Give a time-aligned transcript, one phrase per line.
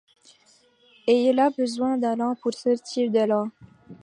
[1.05, 3.43] Et il a besoin d'Alain pour sortir de là…